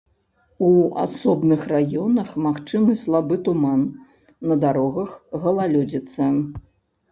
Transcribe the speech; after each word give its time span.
У 0.67 0.69
асобных 1.03 1.65
раёнах 1.73 2.31
магчымы 2.47 2.97
слабы 3.03 3.39
туман, 3.49 3.85
на 4.51 4.59
дарогах 4.67 5.15
галалёдзіца. 5.47 6.33